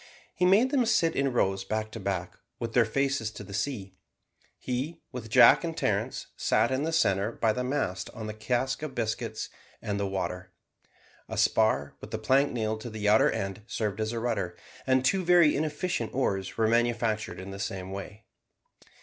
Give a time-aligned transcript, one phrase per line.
[0.33, 3.93] He made them sit in rows back to back, with their faces to the sea.
[4.57, 8.81] He, with Jack and Terence, sat in the centre by the mast on the cask
[8.81, 10.49] of biscuits and the water.
[11.29, 15.05] A spar, with a plank nailed to the outer end, served as a rudder, and
[15.05, 18.25] two very inefficient oars were manufactured in the same way.